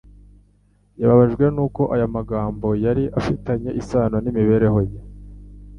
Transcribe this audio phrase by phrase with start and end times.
[1.01, 4.99] Yababajwe nuko aya magambo yari afitanye isano n’imibereho ye.